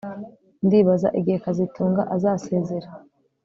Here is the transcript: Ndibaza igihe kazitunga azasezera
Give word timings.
Ndibaza 0.65 1.07
igihe 1.19 1.37
kazitunga 1.45 2.01
azasezera 2.15 2.89